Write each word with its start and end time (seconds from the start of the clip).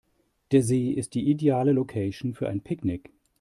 Der 0.49 0.63
See 0.63 0.89
ist 0.93 1.13
die 1.13 1.29
ideale 1.29 1.73
Location 1.73 2.33
für 2.33 2.49
ein 2.49 2.61
Picknick. 2.61 3.11